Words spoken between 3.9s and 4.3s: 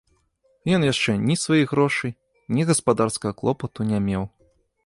не меў.